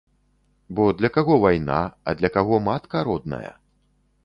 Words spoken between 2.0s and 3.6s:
а для каго матка родная.